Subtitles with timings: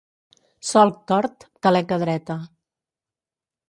[0.69, 2.43] Solc tort, taleca dreta.